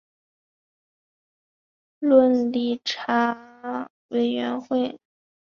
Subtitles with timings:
[1.99, 4.99] 伦理审查委员会